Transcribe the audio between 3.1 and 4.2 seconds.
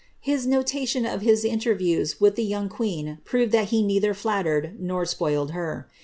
prove that he neither